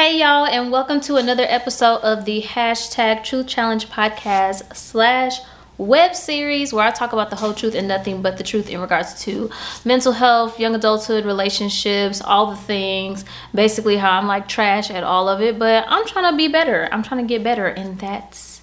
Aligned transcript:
Hey 0.00 0.20
y'all, 0.20 0.46
and 0.46 0.72
welcome 0.72 1.02
to 1.02 1.16
another 1.16 1.44
episode 1.46 1.98
of 1.98 2.24
the 2.24 2.40
hashtag 2.40 3.22
Truth 3.22 3.48
Challenge 3.48 3.86
podcast 3.90 4.74
slash 4.74 5.40
web 5.76 6.16
series 6.16 6.72
where 6.72 6.86
I 6.86 6.90
talk 6.90 7.12
about 7.12 7.28
the 7.28 7.36
whole 7.36 7.52
truth 7.52 7.74
and 7.74 7.86
nothing 7.86 8.22
but 8.22 8.38
the 8.38 8.42
truth 8.42 8.70
in 8.70 8.80
regards 8.80 9.22
to 9.24 9.50
mental 9.84 10.12
health, 10.12 10.58
young 10.58 10.74
adulthood, 10.74 11.26
relationships, 11.26 12.22
all 12.22 12.46
the 12.50 12.56
things. 12.56 13.26
Basically, 13.54 13.98
how 13.98 14.12
I'm 14.12 14.26
like 14.26 14.48
trash 14.48 14.90
at 14.90 15.04
all 15.04 15.28
of 15.28 15.42
it, 15.42 15.58
but 15.58 15.84
I'm 15.86 16.06
trying 16.06 16.32
to 16.32 16.34
be 16.34 16.48
better. 16.48 16.88
I'm 16.90 17.02
trying 17.02 17.20
to 17.20 17.28
get 17.28 17.44
better, 17.44 17.66
and 17.66 17.98
that's 17.98 18.62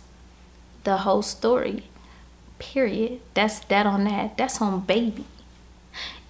the 0.86 0.98
whole 0.98 1.22
story. 1.22 1.84
Period. 2.58 3.20
That's 3.36 3.60
that 3.60 3.86
on 3.86 4.06
that. 4.06 4.38
That's 4.40 4.60
on 4.60 4.80
baby. 4.80 5.26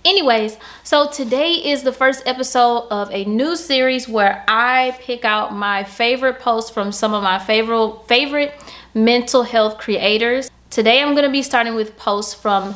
Anyways, 0.07 0.55
so 0.85 1.09
today 1.09 1.55
is 1.55 1.83
the 1.83 1.91
first 1.91 2.23
episode 2.25 2.87
of 2.89 3.11
a 3.11 3.25
new 3.25 3.57
series 3.57 4.07
where 4.07 4.41
I 4.47 4.97
pick 5.01 5.25
out 5.25 5.53
my 5.53 5.83
favorite 5.83 6.39
posts 6.39 6.71
from 6.71 6.93
some 6.93 7.13
of 7.13 7.23
my 7.23 7.39
favorite 7.39 8.07
favorite 8.07 8.53
mental 8.93 9.43
health 9.43 9.77
creators. 9.77 10.49
Today 10.69 11.01
I'm 11.01 11.11
going 11.11 11.25
to 11.25 11.29
be 11.29 11.43
starting 11.43 11.75
with 11.75 11.97
posts 11.97 12.33
from 12.33 12.75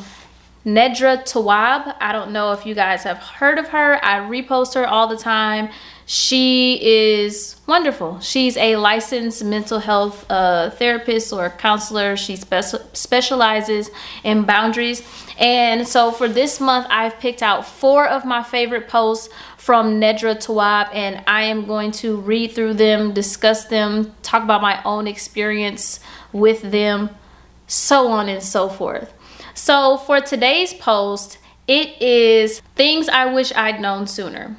Nedra 0.66 1.24
Tawwab. 1.24 1.96
I 2.00 2.12
don't 2.12 2.32
know 2.32 2.52
if 2.52 2.66
you 2.66 2.74
guys 2.74 3.02
have 3.04 3.16
heard 3.16 3.58
of 3.58 3.68
her. 3.68 3.98
I 4.04 4.18
repost 4.18 4.74
her 4.74 4.86
all 4.86 5.08
the 5.08 5.16
time. 5.16 5.70
She 6.12 6.78
is 6.82 7.56
wonderful. 7.66 8.20
She's 8.20 8.58
a 8.58 8.76
licensed 8.76 9.42
mental 9.42 9.78
health 9.78 10.30
uh, 10.30 10.68
therapist 10.68 11.32
or 11.32 11.48
counselor. 11.48 12.18
She 12.18 12.36
spe- 12.36 12.84
specializes 12.92 13.90
in 14.22 14.42
boundaries. 14.42 15.00
And 15.38 15.88
so 15.88 16.10
for 16.12 16.28
this 16.28 16.60
month, 16.60 16.86
I've 16.90 17.18
picked 17.18 17.42
out 17.42 17.66
four 17.66 18.06
of 18.06 18.26
my 18.26 18.42
favorite 18.42 18.88
posts 18.88 19.32
from 19.56 19.98
Nedra 20.02 20.36
Tawwab, 20.36 20.90
and 20.92 21.24
I 21.26 21.44
am 21.44 21.64
going 21.64 21.92
to 21.92 22.18
read 22.18 22.52
through 22.52 22.74
them, 22.74 23.14
discuss 23.14 23.64
them, 23.64 24.14
talk 24.22 24.42
about 24.42 24.60
my 24.60 24.82
own 24.84 25.06
experience 25.06 25.98
with 26.30 26.60
them, 26.60 27.08
so 27.66 28.08
on 28.08 28.28
and 28.28 28.42
so 28.42 28.68
forth. 28.68 29.14
So 29.54 29.96
for 29.96 30.20
today's 30.20 30.74
post, 30.74 31.38
it 31.66 32.02
is 32.02 32.60
things 32.74 33.08
I 33.08 33.32
wish 33.32 33.50
I'd 33.54 33.80
known 33.80 34.06
sooner. 34.06 34.58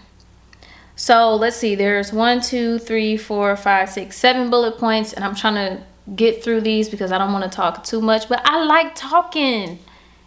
So 0.96 1.36
let's 1.36 1.56
see, 1.56 1.76
there's 1.76 2.14
one, 2.14 2.42
two, 2.42 2.78
three, 2.78 3.18
four, 3.18 3.56
five, 3.56 3.90
six, 3.90 4.18
seven 4.18 4.50
bullet 4.50 4.78
points, 4.78 5.14
and 5.14 5.26
I'm 5.26 5.36
trying 5.36 5.56
to 5.56 5.84
get 6.16 6.44
through 6.44 6.62
these 6.62 6.90
because 6.90 7.12
I 7.12 7.18
don't 7.18 7.34
want 7.34 7.50
to 7.50 7.56
talk 7.56 7.84
too 7.84 8.02
much, 8.02 8.30
but 8.30 8.42
I 8.46 8.64
like 8.64 8.94
talking. 8.94 9.80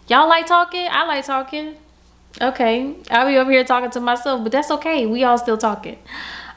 Y'all 0.07 0.27
like 0.27 0.45
talking? 0.45 0.87
I 0.89 1.05
like 1.05 1.25
talking. 1.25 1.75
Okay, 2.41 2.95
I'll 3.09 3.27
be 3.27 3.37
over 3.37 3.51
here 3.51 3.63
talking 3.63 3.89
to 3.91 3.99
myself, 3.99 4.43
but 4.43 4.51
that's 4.51 4.69
okay. 4.71 5.05
We 5.05 5.23
all 5.23 5.37
still 5.37 5.57
talking. 5.57 5.97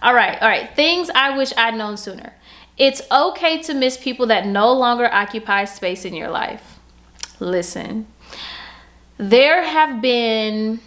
All 0.02 0.14
right, 0.14 0.40
all 0.40 0.48
right. 0.48 0.74
Things 0.74 1.10
I 1.14 1.36
wish 1.36 1.52
I'd 1.56 1.74
known 1.74 1.96
sooner. 1.96 2.32
It's 2.76 3.02
okay 3.10 3.62
to 3.62 3.74
miss 3.74 3.96
people 3.96 4.26
that 4.26 4.46
no 4.46 4.72
longer 4.72 5.08
occupy 5.12 5.64
space 5.66 6.04
in 6.04 6.14
your 6.14 6.30
life. 6.30 6.78
Listen, 7.38 8.06
there 9.18 9.62
have 9.62 10.00
been 10.02 10.80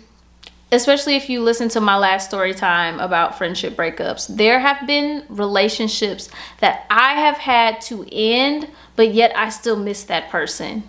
especially 0.74 1.16
if 1.16 1.30
you 1.30 1.42
listen 1.42 1.70
to 1.70 1.80
my 1.80 1.96
last 1.96 2.28
story 2.28 2.54
time 2.54 3.00
about 3.00 3.38
friendship 3.38 3.76
breakups, 3.76 4.28
there 4.36 4.60
have 4.60 4.86
been 4.88 5.24
relationships 5.30 6.30
that 6.60 6.86
I 6.90 7.14
have 7.14 7.38
had 7.38 7.82
to 7.82 8.06
end, 8.12 8.68
but 8.96 9.14
yet 9.14 9.36
I 9.36 9.50
still 9.50 9.78
miss 9.78 10.04
that 10.06 10.30
person. 10.30 10.84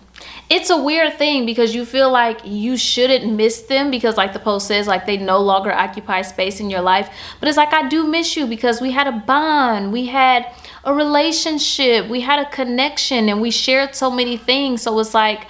It's 0.49 0.69
a 0.69 0.81
weird 0.81 1.17
thing 1.17 1.45
because 1.45 1.73
you 1.75 1.85
feel 1.85 2.11
like 2.11 2.39
you 2.45 2.77
shouldn't 2.77 3.31
miss 3.33 3.63
them 3.63 3.91
because, 3.91 4.15
like 4.15 4.33
the 4.33 4.39
post 4.39 4.67
says, 4.67 4.87
like 4.87 5.05
they 5.05 5.17
no 5.17 5.39
longer 5.39 5.71
occupy 5.71 6.21
space 6.21 6.59
in 6.59 6.69
your 6.69 6.81
life. 6.81 7.09
But 7.39 7.49
it's 7.49 7.57
like, 7.57 7.73
I 7.73 7.87
do 7.87 8.07
miss 8.07 8.35
you 8.37 8.47
because 8.47 8.79
we 8.79 8.91
had 8.91 9.07
a 9.07 9.11
bond, 9.11 9.91
we 9.91 10.05
had 10.05 10.51
a 10.83 10.93
relationship, 10.93 12.07
we 12.07 12.21
had 12.21 12.39
a 12.39 12.49
connection, 12.49 13.27
and 13.27 13.41
we 13.41 13.51
shared 13.51 13.95
so 13.95 14.09
many 14.09 14.37
things. 14.37 14.83
So 14.83 14.97
it's 14.99 15.13
like, 15.13 15.47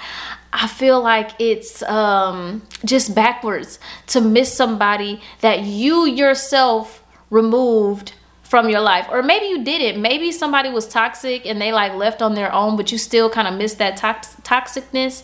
I 0.58 0.68
feel 0.68 1.02
like 1.02 1.32
it's 1.38 1.84
um, 1.84 2.62
just 2.86 3.14
backwards 3.14 3.78
to 4.08 4.22
miss 4.22 4.54
somebody 4.54 5.20
that 5.42 5.64
you 5.64 6.06
yourself 6.06 7.04
removed 7.30 8.14
from 8.42 8.70
your 8.70 8.80
life. 8.80 9.06
Or 9.12 9.22
maybe 9.22 9.48
you 9.48 9.66
didn't. 9.66 10.02
Maybe 10.02 10.32
somebody 10.32 10.70
was 10.70 10.88
toxic 10.88 11.46
and 11.46 11.62
they 11.62 11.74
like 11.74 11.94
left 11.94 12.22
on 12.22 12.36
their 12.36 12.54
own, 12.54 12.78
but 12.78 12.90
you 12.90 12.98
still 12.98 13.30
kind 13.30 13.50
of 13.50 13.56
miss 13.56 13.74
that 13.76 13.98
tox- 13.98 14.38
toxicness. 14.44 15.24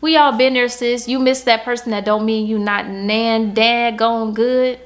We 0.00 0.16
all 0.16 0.36
been 0.36 0.54
there, 0.54 0.68
sis. 0.68 1.06
You 1.06 1.20
miss 1.20 1.42
that 1.42 1.64
person 1.64 1.92
that 1.92 2.04
don't 2.04 2.24
mean 2.24 2.48
you 2.48 2.58
not 2.58 2.88
nan 2.88 3.54
dad 3.54 3.96
going 3.96 4.34
good. 4.34 4.80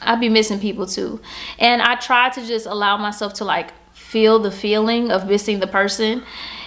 I 0.00 0.14
be 0.14 0.28
missing 0.28 0.60
people 0.60 0.86
too. 0.86 1.20
And 1.58 1.82
I 1.82 1.96
try 1.96 2.30
to 2.30 2.46
just 2.46 2.66
allow 2.66 2.96
myself 2.98 3.34
to 3.34 3.44
like 3.44 3.72
feel 3.92 4.38
the 4.38 4.50
feeling 4.50 5.10
of 5.10 5.26
missing 5.26 5.60
the 5.60 5.66
person 5.66 6.22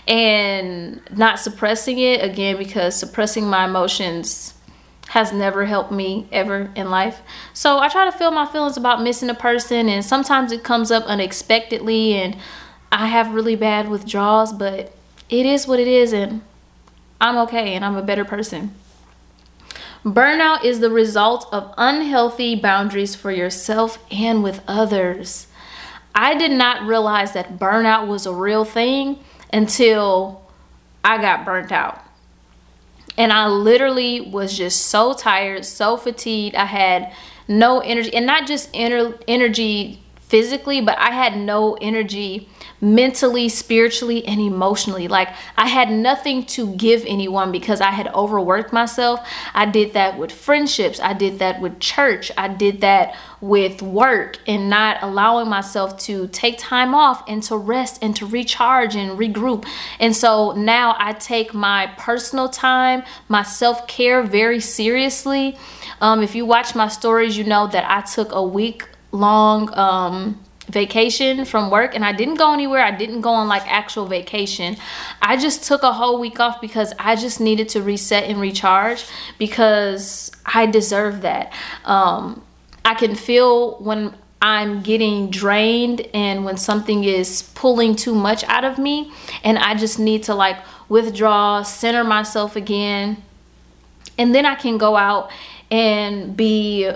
and 0.08 1.02
not 1.16 1.40
suppressing 1.40 1.98
it 2.00 2.24
again 2.24 2.58
because 2.58 2.96
suppressing 2.96 3.46
my 3.48 3.66
emotions 3.66 4.54
has 5.10 5.32
never 5.32 5.66
helped 5.66 5.92
me 5.92 6.28
ever 6.32 6.72
in 6.76 6.90
life. 6.90 7.22
So 7.54 7.80
I 7.80 7.90
try 7.90 8.06
to 8.06 8.18
feel 8.18 8.32
my 8.32 8.46
feelings 8.46 8.78
about 8.78 9.02
missing 9.02 9.30
a 9.30 9.36
person 9.36 9.88
and 9.88 10.04
sometimes 10.04 10.52
it 10.52 10.64
comes 10.64 10.92
up 10.92 11.04
unexpectedly 11.06 12.14
and 12.14 12.36
I 12.92 13.08
have 13.08 13.34
really 13.34 13.56
bad 13.56 13.90
withdrawals, 13.90 14.54
but 14.54 14.96
it 15.30 15.46
is 15.46 15.68
what 15.68 15.80
it 15.80 15.88
is 15.88 16.14
and 16.14 16.42
I'm 17.20 17.38
okay 17.40 17.74
and 17.74 17.86
I'm 17.86 17.96
a 17.96 18.02
better 18.02 18.26
person. 18.26 18.74
Burnout 20.04 20.64
is 20.64 20.82
the 20.82 20.92
result 20.92 21.48
of 21.52 21.74
unhealthy 21.78 22.56
boundaries 22.56 23.16
for 23.16 23.32
yourself 23.32 23.98
and 24.12 24.44
with 24.44 24.62
others. 24.68 25.48
I 26.16 26.36
did 26.36 26.52
not 26.52 26.88
realize 26.88 27.34
that 27.34 27.60
burnout 27.60 28.08
was 28.08 28.26
a 28.26 28.34
real 28.34 28.64
thing 28.64 29.20
until 29.52 30.42
I 31.04 31.22
got 31.22 31.46
burnt 31.46 31.74
out. 31.74 32.02
And 33.18 33.32
I 33.34 33.48
literally 33.48 34.22
was 34.22 34.58
just 34.58 34.88
so 34.88 35.14
tired, 35.14 35.66
so 35.66 35.98
fatigued. 35.98 36.56
I 36.56 36.66
had 36.66 37.14
no 37.48 37.80
energy, 37.80 38.14
and 38.14 38.26
not 38.26 38.48
just 38.48 38.72
ener- 38.74 39.22
energy 39.28 40.02
physically, 40.36 40.82
but 40.82 40.98
I 41.00 41.12
had 41.12 41.38
no 41.38 41.76
energy 41.76 42.50
mentally, 42.82 43.48
spiritually, 43.48 44.28
and 44.28 44.42
emotionally. 44.42 45.08
Like 45.08 45.30
I 45.56 45.68
had 45.68 45.90
nothing 45.90 46.46
to 46.48 46.76
give 46.76 47.06
anyone 47.08 47.54
because 47.54 47.80
I 47.80 47.92
had 47.92 48.10
overworked 48.14 48.74
myself. 48.74 49.26
I 49.54 49.66
did 49.66 49.94
that 49.94 50.18
with 50.18 50.34
friendships, 50.34 51.00
I 51.00 51.14
did 51.14 51.40
that 51.40 51.62
with 51.62 51.80
church, 51.80 52.34
I 52.38 52.50
did 52.50 52.82
that 52.82 53.16
with 53.40 53.82
work, 53.82 54.40
and 54.46 54.70
not 54.70 55.02
allowing 55.02 55.48
myself 55.48 55.98
to 56.00 56.28
take 56.28 56.58
time 56.58 56.94
off 56.94 57.24
and 57.30 57.42
to 57.44 57.56
rest 57.56 58.00
and 58.02 58.14
to 58.18 58.26
recharge 58.26 58.94
and 58.94 59.18
regroup. 59.18 59.66
And 60.02 60.14
so 60.14 60.52
now 60.52 60.98
I 61.00 61.14
take 61.14 61.54
my 61.54 61.94
personal 61.98 62.50
time, 62.50 63.04
my 63.30 63.44
self 63.44 63.88
care 63.88 64.22
very 64.22 64.60
seriously. 64.60 65.58
Um, 66.02 66.22
if 66.22 66.36
you 66.36 66.46
watch 66.46 66.76
my 66.76 66.90
stories, 66.90 67.38
you 67.38 67.46
know 67.46 67.68
that 67.68 67.90
I 67.90 68.02
took 68.02 68.34
a 68.34 68.44
week 68.44 68.90
long 69.16 69.76
um, 69.78 70.40
vacation 70.70 71.46
from 71.46 71.70
work 71.70 71.96
and 71.96 72.04
I 72.04 72.12
didn't 72.12 72.36
go 72.36 72.54
anywhere. 72.54 72.82
I 72.82 72.92
didn't 72.92 73.22
go 73.22 73.30
on 73.30 73.48
like 73.48 73.64
actual 73.66 74.06
vacation. 74.06 74.78
I 75.22 75.38
just 75.38 75.64
took 75.64 75.84
a 75.84 75.94
whole 75.94 76.20
week 76.20 76.40
off 76.40 76.60
because 76.60 76.94
I 76.98 77.16
just 77.16 77.40
needed 77.40 77.70
to 77.70 77.82
reset 77.82 78.24
and 78.24 78.40
recharge 78.40 79.06
because 79.38 80.32
I 80.46 80.66
deserve 80.66 81.22
that. 81.22 81.54
Um, 81.86 82.44
I 82.84 82.96
can 82.96 83.16
feel 83.16 83.76
when 83.76 84.16
I'm 84.42 84.82
getting 84.82 85.30
drained 85.30 86.02
and 86.14 86.46
when 86.46 86.58
something 86.58 87.04
is 87.04 87.44
pulling 87.56 87.96
too 87.96 88.14
much 88.14 88.44
out 88.46 88.64
of 88.64 88.78
me 88.78 89.12
and 89.44 89.58
I 89.58 89.76
just 89.76 89.98
need 89.98 90.24
to 90.24 90.36
like 90.36 90.58
withdraw, 90.90 91.64
center 91.64 92.04
myself 92.04 92.56
again. 92.56 93.24
And 94.18 94.34
then 94.34 94.46
I 94.46 94.56
can 94.56 94.78
go 94.78 94.96
out 94.96 95.32
and 95.72 96.38
be 96.38 96.92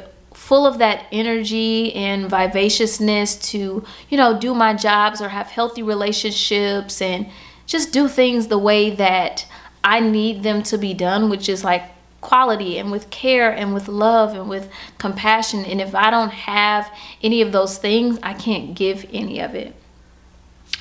full 0.49 0.65
of 0.65 0.79
that 0.79 1.05
energy 1.11 1.93
and 1.93 2.27
vivaciousness 2.27 3.35
to, 3.35 3.83
you 4.09 4.17
know, 4.17 4.39
do 4.39 4.55
my 4.55 4.73
jobs 4.73 5.21
or 5.21 5.29
have 5.29 5.45
healthy 5.45 5.83
relationships 5.83 7.03
and 7.03 7.29
just 7.67 7.93
do 7.93 8.07
things 8.07 8.47
the 8.47 8.57
way 8.57 8.89
that 8.89 9.45
I 9.83 9.99
need 9.99 10.41
them 10.41 10.63
to 10.63 10.79
be 10.79 10.95
done, 10.95 11.29
which 11.29 11.49
is 11.49 11.63
like 11.63 11.83
quality 12.21 12.79
and 12.79 12.91
with 12.91 13.11
care 13.11 13.51
and 13.51 13.75
with 13.75 13.87
love 13.87 14.33
and 14.33 14.49
with 14.49 14.71
compassion. 14.97 15.65
And 15.65 15.79
if 15.79 15.93
I 15.93 16.09
don't 16.09 16.31
have 16.31 16.91
any 17.21 17.43
of 17.43 17.51
those 17.51 17.77
things, 17.77 18.17
I 18.23 18.33
can't 18.33 18.73
give 18.73 19.05
any 19.13 19.39
of 19.39 19.53
it. 19.53 19.75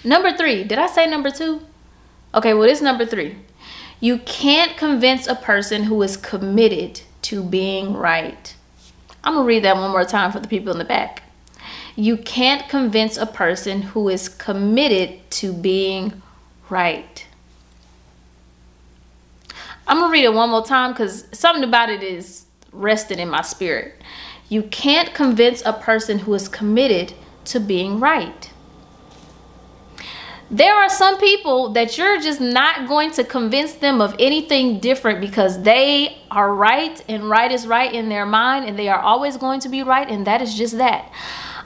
Number 0.03 0.35
three, 0.35 0.65
did 0.65 0.79
I 0.79 0.87
say 0.87 1.07
number 1.07 1.31
two? 1.31 1.61
Okay, 2.35 2.55
well, 2.55 2.71
it's 2.71 2.81
number 2.81 3.05
three. 3.05 3.37
You 4.01 4.17
can't 4.21 4.79
convince 4.79 5.27
a 5.27 5.35
person 5.35 5.83
who 5.85 6.01
is 6.01 6.17
committed 6.17 7.03
to 7.21 7.43
being 7.43 7.93
right. 7.93 8.55
I'm 9.25 9.35
gonna 9.35 9.47
read 9.47 9.65
that 9.65 9.77
one 9.77 9.91
more 9.91 10.05
time 10.05 10.33
for 10.33 10.41
the 10.41 10.49
people 10.49 10.73
in 10.73 10.79
the 10.79 10.85
back. 10.85 11.23
You 11.97 12.17
can't 12.17 12.69
convince 12.69 13.17
a 13.17 13.27
person 13.27 13.83
who 13.83 14.09
is 14.09 14.29
committed 14.29 15.29
to 15.33 15.53
being 15.53 16.23
right. 16.71 17.27
I'm 19.87 19.99
gonna 19.99 20.13
read 20.13 20.25
it 20.25 20.35
one 20.35 20.51
more 20.51 20.65
time 20.65 20.93
because 20.93 21.25
something 21.33 21.65
about 21.65 21.89
it 21.89 22.03
is 22.03 22.45
rested 22.73 23.19
in 23.19 23.29
my 23.29 23.43
spirit. 23.43 24.01
You 24.49 24.63
can't 24.63 25.13
convince 25.15 25.63
a 25.65 25.73
person 25.73 26.21
who 26.21 26.35
is 26.35 26.49
committed 26.49 27.15
to 27.47 27.59
being 27.59 27.99
right. 27.99 28.51
There 30.51 30.75
are 30.75 30.89
some 30.89 31.19
people 31.19 31.71
that 31.75 31.99
you're 31.99 32.19
just 32.21 32.41
not 32.41 32.89
going 32.89 33.11
to 33.13 33.25
convince 33.25 33.75
them 33.75 34.01
of 34.01 34.15
anything 34.19 34.81
different 34.81 35.21
because 35.21 35.63
they 35.63 36.17
are 36.31 36.55
right 36.55 37.03
and 37.07 37.29
right 37.29 37.53
is 37.53 37.67
right 37.67 37.93
in 37.93 38.09
their 38.09 38.25
mind 38.25 38.67
and 38.67 38.79
they 38.79 38.89
are 38.89 38.99
always 39.01 39.37
going 39.37 39.61
to 39.61 39.69
be 39.69 39.83
right 39.83 40.09
and 40.09 40.27
that 40.27 40.41
is 40.41 40.55
just 40.55 40.79
that. 40.79 41.13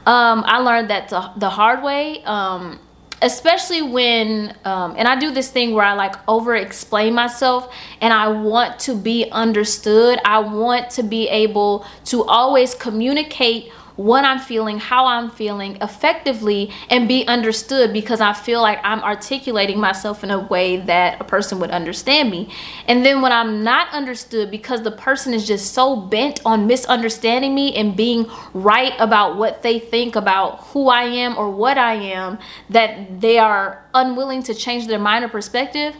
Um, 0.04 0.42
I 0.44 0.58
learned 0.58 0.90
that 0.90 1.08
the, 1.36 1.48
hard 1.48 1.84
way. 1.84 2.24
Um, 2.24 2.80
especially 3.22 3.82
when 3.82 4.52
um, 4.64 4.94
and 4.98 5.06
i 5.06 5.14
do 5.14 5.30
this 5.30 5.48
thing 5.48 5.74
where 5.74 5.84
i 5.84 5.92
like 5.92 6.16
over 6.28 6.56
explain 6.56 7.14
myself 7.14 7.72
and 8.00 8.12
i 8.12 8.26
want 8.26 8.80
to 8.80 8.96
be 8.96 9.30
understood 9.30 10.18
i 10.24 10.40
want 10.40 10.90
to 10.90 11.04
be 11.04 11.28
able 11.28 11.86
to 12.04 12.24
always 12.24 12.74
communicate 12.74 13.70
what 13.96 14.24
I'm 14.24 14.38
feeling, 14.38 14.78
how 14.78 15.06
I'm 15.06 15.30
feeling 15.30 15.76
effectively, 15.80 16.70
and 16.88 17.06
be 17.06 17.26
understood 17.26 17.92
because 17.92 18.20
I 18.20 18.32
feel 18.32 18.62
like 18.62 18.78
I'm 18.82 19.00
articulating 19.00 19.78
myself 19.78 20.24
in 20.24 20.30
a 20.30 20.38
way 20.38 20.78
that 20.78 21.20
a 21.20 21.24
person 21.24 21.58
would 21.60 21.70
understand 21.70 22.30
me. 22.30 22.48
And 22.86 23.04
then 23.04 23.20
when 23.20 23.32
I'm 23.32 23.62
not 23.62 23.92
understood 23.92 24.50
because 24.50 24.82
the 24.82 24.90
person 24.90 25.34
is 25.34 25.46
just 25.46 25.72
so 25.72 25.96
bent 25.96 26.40
on 26.44 26.66
misunderstanding 26.66 27.54
me 27.54 27.74
and 27.74 27.96
being 27.96 28.30
right 28.54 28.94
about 28.98 29.36
what 29.36 29.62
they 29.62 29.78
think 29.78 30.16
about 30.16 30.60
who 30.68 30.88
I 30.88 31.04
am 31.04 31.36
or 31.36 31.50
what 31.50 31.78
I 31.78 31.94
am, 31.94 32.38
that 32.70 33.20
they 33.20 33.38
are 33.38 33.84
unwilling 33.94 34.42
to 34.44 34.54
change 34.54 34.86
their 34.86 34.98
mind 34.98 35.24
or 35.24 35.28
perspective. 35.28 35.94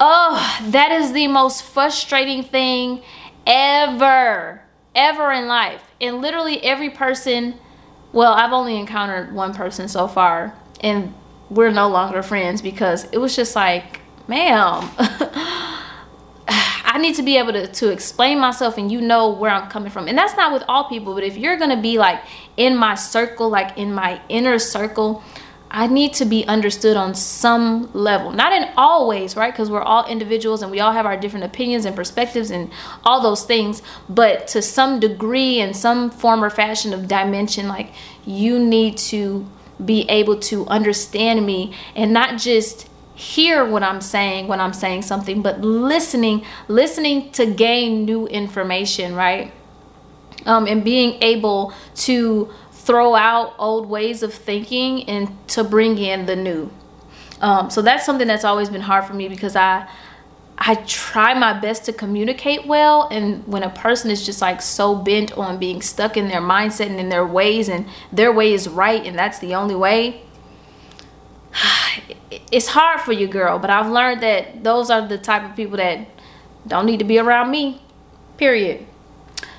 Oh, 0.00 0.60
that 0.70 0.90
is 0.90 1.12
the 1.12 1.28
most 1.28 1.62
frustrating 1.62 2.42
thing 2.42 3.02
ever 3.46 4.63
ever 4.94 5.32
in 5.32 5.46
life. 5.46 5.82
And 6.00 6.20
literally 6.20 6.62
every 6.62 6.90
person, 6.90 7.54
well, 8.12 8.34
I've 8.34 8.52
only 8.52 8.78
encountered 8.78 9.34
one 9.34 9.54
person 9.54 9.88
so 9.88 10.06
far, 10.06 10.54
and 10.80 11.14
we're 11.50 11.70
no 11.70 11.88
longer 11.88 12.22
friends 12.22 12.62
because 12.62 13.04
it 13.04 13.18
was 13.18 13.36
just 13.36 13.54
like, 13.56 14.00
ma'am, 14.28 14.90
I 16.46 16.98
need 17.00 17.16
to 17.16 17.22
be 17.22 17.36
able 17.38 17.52
to, 17.52 17.66
to 17.66 17.90
explain 17.90 18.38
myself 18.38 18.78
and 18.78 18.90
you 18.90 19.00
know 19.00 19.30
where 19.30 19.50
I'm 19.50 19.68
coming 19.68 19.90
from. 19.90 20.06
And 20.06 20.16
that's 20.16 20.36
not 20.36 20.52
with 20.52 20.62
all 20.68 20.88
people, 20.88 21.14
but 21.14 21.24
if 21.24 21.36
you're 21.36 21.56
gonna 21.58 21.80
be 21.80 21.98
like 21.98 22.20
in 22.56 22.76
my 22.76 22.94
circle, 22.94 23.48
like 23.48 23.76
in 23.76 23.92
my 23.92 24.20
inner 24.28 24.58
circle, 24.58 25.24
I 25.74 25.88
need 25.88 26.14
to 26.14 26.24
be 26.24 26.46
understood 26.46 26.96
on 26.96 27.16
some 27.16 27.90
level. 27.94 28.30
Not 28.30 28.52
in 28.52 28.68
all 28.76 29.08
ways, 29.08 29.34
right? 29.34 29.52
Because 29.52 29.72
we're 29.72 29.82
all 29.82 30.06
individuals 30.06 30.62
and 30.62 30.70
we 30.70 30.78
all 30.78 30.92
have 30.92 31.04
our 31.04 31.16
different 31.16 31.44
opinions 31.44 31.84
and 31.84 31.96
perspectives 31.96 32.52
and 32.52 32.70
all 33.02 33.20
those 33.20 33.42
things. 33.42 33.82
But 34.08 34.46
to 34.48 34.62
some 34.62 35.00
degree, 35.00 35.58
in 35.58 35.74
some 35.74 36.10
form 36.10 36.44
or 36.44 36.48
fashion 36.48 36.92
of 36.92 37.08
dimension, 37.08 37.66
like 37.66 37.92
you 38.24 38.56
need 38.56 38.96
to 38.98 39.46
be 39.84 40.02
able 40.08 40.38
to 40.38 40.64
understand 40.68 41.44
me 41.44 41.74
and 41.96 42.12
not 42.12 42.38
just 42.38 42.88
hear 43.16 43.64
what 43.68 43.82
I'm 43.82 44.00
saying 44.00 44.46
when 44.46 44.60
I'm 44.60 44.72
saying 44.72 45.02
something, 45.02 45.42
but 45.42 45.60
listening, 45.60 46.44
listening 46.68 47.32
to 47.32 47.46
gain 47.46 48.04
new 48.04 48.28
information, 48.28 49.16
right? 49.16 49.52
Um, 50.46 50.68
and 50.68 50.84
being 50.84 51.20
able 51.20 51.72
to 51.96 52.52
throw 52.84 53.14
out 53.14 53.54
old 53.58 53.88
ways 53.88 54.22
of 54.22 54.32
thinking 54.32 55.08
and 55.08 55.28
to 55.48 55.64
bring 55.64 55.98
in 55.98 56.26
the 56.26 56.36
new. 56.36 56.70
Um, 57.40 57.70
so 57.70 57.82
that's 57.82 58.06
something 58.06 58.26
that's 58.26 58.44
always 58.44 58.70
been 58.70 58.82
hard 58.82 59.04
for 59.04 59.14
me 59.14 59.28
because 59.28 59.56
I 59.56 59.88
I 60.56 60.76
try 60.86 61.34
my 61.34 61.58
best 61.58 61.84
to 61.86 61.92
communicate 61.92 62.64
well. 62.64 63.08
And 63.10 63.46
when 63.46 63.64
a 63.64 63.70
person 63.70 64.10
is 64.10 64.24
just 64.24 64.40
like 64.40 64.62
so 64.62 64.94
bent 64.94 65.32
on 65.32 65.58
being 65.58 65.82
stuck 65.82 66.16
in 66.16 66.28
their 66.28 66.40
mindset 66.40 66.86
and 66.86 67.00
in 67.00 67.08
their 67.08 67.26
ways 67.26 67.68
and 67.68 67.86
their 68.12 68.32
way 68.32 68.52
is 68.52 68.68
right 68.68 69.04
and 69.04 69.18
that's 69.18 69.40
the 69.40 69.54
only 69.54 69.74
way 69.74 70.22
it's 72.52 72.68
hard 72.68 73.00
for 73.00 73.12
you 73.12 73.26
girl. 73.26 73.58
But 73.58 73.70
I've 73.70 73.90
learned 73.90 74.22
that 74.22 74.62
those 74.62 74.90
are 74.90 75.06
the 75.06 75.18
type 75.18 75.48
of 75.48 75.56
people 75.56 75.76
that 75.78 76.06
don't 76.66 76.86
need 76.86 76.98
to 76.98 77.04
be 77.04 77.18
around 77.18 77.50
me 77.50 77.82
period. 78.36 78.86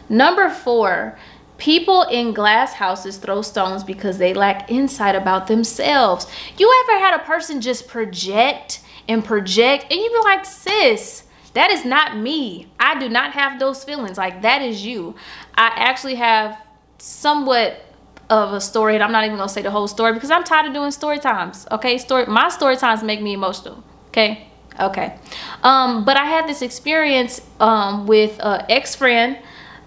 Number 0.09 0.49
4 0.49 1.17
People 1.57 2.03
in 2.03 2.33
glass 2.33 2.73
houses 2.73 3.17
throw 3.17 3.41
stones 3.41 3.83
because 3.83 4.17
they 4.17 4.33
lack 4.33 4.69
insight 4.69 5.15
about 5.15 5.47
themselves. 5.47 6.27
You 6.57 6.83
ever 6.83 6.99
had 6.99 7.19
a 7.19 7.23
person 7.23 7.61
just 7.61 7.87
project 7.87 8.81
and 9.07 9.23
project 9.23 9.85
and 9.89 9.99
you 9.99 10.09
be 10.09 10.19
like, 10.23 10.45
sis, 10.45 11.23
that 11.53 11.71
is 11.71 11.85
not 11.85 12.17
me. 12.17 12.67
I 12.79 12.99
do 12.99 13.07
not 13.07 13.31
have 13.31 13.59
those 13.59 13.83
feelings. 13.83 14.17
Like 14.17 14.41
that 14.41 14.61
is 14.61 14.85
you. 14.85 15.15
I 15.55 15.71
actually 15.75 16.15
have 16.15 16.61
somewhat 16.97 17.81
of 18.29 18.53
a 18.53 18.59
story 18.59 18.95
and 18.95 19.03
I'm 19.03 19.11
not 19.11 19.23
even 19.23 19.37
gonna 19.37 19.47
say 19.47 19.61
the 19.61 19.71
whole 19.71 19.87
story 19.87 20.13
because 20.13 20.31
I'm 20.31 20.43
tired 20.43 20.67
of 20.67 20.73
doing 20.73 20.91
story 20.91 21.19
times. 21.19 21.67
Okay, 21.71 21.97
story 21.97 22.25
my 22.25 22.49
story 22.49 22.75
times 22.75 23.03
make 23.03 23.21
me 23.21 23.33
emotional. 23.33 23.83
Okay, 24.07 24.47
okay. 24.79 25.17
Um, 25.63 26.03
but 26.03 26.17
I 26.17 26.25
had 26.25 26.47
this 26.47 26.61
experience 26.61 27.41
um, 27.59 28.07
with 28.07 28.39
an 28.43 28.65
ex-friend 28.67 29.37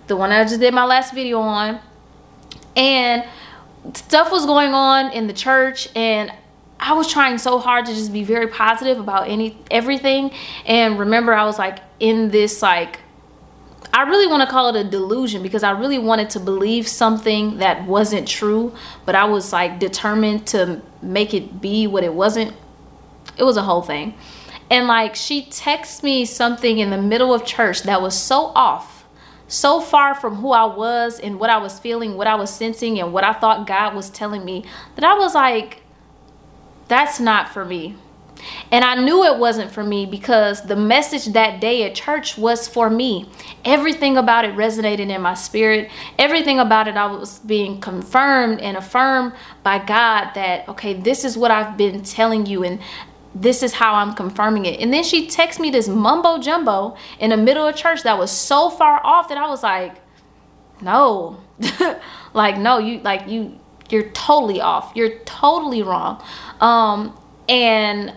the 0.09 0.17
one 0.17 0.33
I 0.33 0.43
just 0.45 0.61
did 0.61 0.75
my 0.75 0.85
last 0.85 1.15
video 1.15 1.41
on. 1.41 1.81
And 2.77 3.25
stuff 3.95 4.33
was 4.33 4.47
going 4.47 4.75
on 4.75 5.13
in 5.13 5.27
the 5.27 5.33
church 5.33 5.89
and 5.95 6.33
I 6.81 6.93
was 6.93 7.11
trying 7.11 7.39
so 7.39 7.59
hard 7.59 7.87
to 7.87 7.95
just 7.95 8.13
be 8.13 8.23
very 8.23 8.47
positive 8.49 8.99
about 8.99 9.29
any 9.29 9.57
everything. 9.71 10.33
And 10.65 10.99
remember 10.99 11.33
I 11.33 11.45
was 11.45 11.59
like 11.59 11.81
in 12.01 12.31
this 12.31 12.63
like 12.63 13.01
I 13.93 14.03
really 14.03 14.27
want 14.27 14.43
to 14.43 14.49
call 14.49 14.75
it 14.75 14.87
a 14.87 14.89
delusion 14.89 15.43
because 15.43 15.63
I 15.63 15.71
really 15.71 15.99
wanted 15.99 16.31
to 16.31 16.41
believe 16.41 16.87
something 16.87 17.59
that 17.59 17.87
wasn't 17.87 18.29
true, 18.29 18.75
but 19.07 19.15
I 19.15 19.25
was 19.25 19.53
like 19.53 19.79
determined 19.79 20.47
to 20.49 20.83
make 21.01 21.33
it 21.33 21.61
be 21.61 21.87
what 21.87 22.05
it 22.05 22.13
wasn't. 22.13 22.55
It 23.37 23.45
was 23.45 23.57
a 23.57 23.63
whole 23.63 23.83
thing. 23.83 24.15
And 24.71 24.87
like 24.87 25.15
she 25.15 25.43
texted 25.43 26.03
me 26.03 26.27
something 26.27 26.79
in 26.79 26.91
the 26.91 27.01
middle 27.01 27.33
of 27.33 27.45
church 27.45 27.83
that 27.85 28.03
was 28.03 28.17
so 28.17 28.53
off 28.55 28.98
so 29.49 29.81
far 29.81 30.15
from 30.15 30.37
who 30.37 30.53
I 30.53 30.65
was 30.65 31.19
and 31.19 31.41
what 31.41 31.51
I 31.51 31.59
was 31.59 31.79
feeling, 31.79 32.17
what 32.17 32.27
I 32.27 32.37
was 32.37 32.55
sensing, 32.55 33.01
and 33.01 33.13
what 33.13 33.25
I 33.25 33.33
thought 33.33 33.67
God 33.67 33.95
was 33.95 34.11
telling 34.11 34.45
me 34.45 34.65
that 34.95 35.05
I 35.05 35.15
was 35.15 35.35
like, 35.35 35.83
that's 36.87 37.19
not 37.19 37.49
for 37.49 37.65
me. 37.65 37.97
And 38.71 38.85
I 38.85 38.95
knew 38.95 39.25
it 39.25 39.39
wasn't 39.39 39.71
for 39.71 39.83
me 39.83 40.07
because 40.07 40.63
the 40.63 40.77
message 40.77 41.27
that 41.33 41.61
day 41.61 41.85
at 41.85 41.95
church 41.95 42.39
was 42.39 42.69
for 42.69 42.89
me. 42.89 43.29
Everything 43.65 44.17
about 44.17 44.45
it 44.45 44.55
resonated 44.55 45.11
in 45.11 45.21
my 45.23 45.35
spirit. 45.35 45.91
Everything 46.19 46.61
about 46.61 46.87
it, 46.89 46.97
I 46.97 47.07
was 47.07 47.41
being 47.41 47.81
confirmed 47.81 48.61
and 48.61 48.77
affirmed 48.77 49.33
by 49.63 49.79
God 49.79 50.35
that, 50.35 50.69
okay, 50.69 50.95
this 50.95 51.25
is 51.25 51.37
what 51.37 51.51
I've 51.51 51.77
been 51.77 52.03
telling 52.03 52.47
you. 52.47 52.63
And 52.63 52.79
this 53.35 53.63
is 53.63 53.75
how 53.75 53.95
I'm 53.95 54.15
confirming 54.15 54.67
it. 54.67 54.81
And 54.81 54.93
then 54.93 55.05
she 55.05 55.27
texts 55.27 55.61
me 55.61 55.71
this 55.71 55.89
mumbo 55.89 56.39
jumbo 56.39 56.97
in 57.21 57.31
the 57.31 57.37
middle 57.37 57.67
of 57.67 57.77
church 57.77 58.03
that 58.03 58.19
was 58.19 58.31
so 58.31 58.71
far 58.71 59.01
off 59.05 59.29
that 59.29 59.39
I 59.39 59.49
was 59.49 59.63
like, 59.63 59.97
no, 60.81 61.41
like, 62.35 62.59
no, 62.59 62.79
you, 62.79 63.01
like, 63.01 63.29
you, 63.29 63.59
you're 63.91 64.11
totally 64.11 64.61
off. 64.61 64.93
You're 64.95 65.19
totally 65.21 65.83
wrong. 65.83 66.23
Um, 66.61 67.19
and 67.49 68.17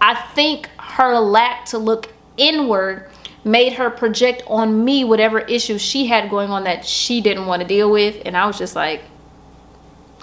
I 0.00 0.14
think 0.34 0.68
her 0.78 1.18
lack 1.18 1.66
to 1.66 1.78
look 1.78 2.12
inward 2.36 3.08
made 3.44 3.74
her 3.74 3.90
project 3.90 4.42
on 4.46 4.84
me 4.84 5.04
whatever 5.04 5.40
issues 5.40 5.82
she 5.82 6.06
had 6.06 6.30
going 6.30 6.50
on 6.50 6.64
that 6.64 6.84
she 6.84 7.20
didn't 7.20 7.46
want 7.46 7.62
to 7.62 7.68
deal 7.68 7.90
with. 7.90 8.22
And 8.24 8.36
I 8.36 8.46
was 8.46 8.58
just 8.58 8.76
like, 8.76 9.02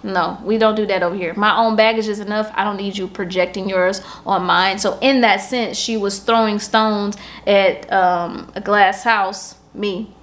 no 0.03 0.39
we 0.43 0.57
don't 0.57 0.75
do 0.75 0.85
that 0.85 1.03
over 1.03 1.15
here. 1.15 1.33
My 1.33 1.57
own 1.57 1.75
baggage 1.75 2.07
is 2.07 2.19
enough. 2.19 2.51
I 2.53 2.63
don't 2.63 2.77
need 2.77 2.97
you 2.97 3.07
projecting 3.07 3.69
yours 3.69 4.01
on 4.25 4.43
mine. 4.43 4.79
So 4.79 4.97
in 4.99 5.21
that 5.21 5.37
sense 5.37 5.77
she 5.77 5.97
was 5.97 6.19
throwing 6.19 6.59
stones 6.59 7.17
at 7.45 7.91
um, 7.91 8.51
a 8.55 8.61
glass 8.61 9.03
house 9.03 9.55
me. 9.73 10.13